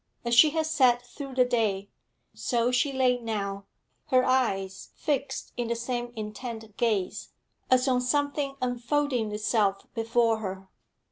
[0.25, 1.87] As she had sat through the day,
[2.33, 3.65] so she lay now,
[4.07, 7.29] her eyes fixed in the same intent gaze,
[7.69, 10.67] as on something unfolding itself before her.